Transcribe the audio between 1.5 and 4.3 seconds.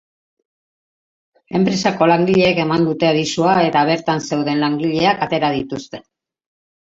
Enpresako langileek eman dute abisua eta bertan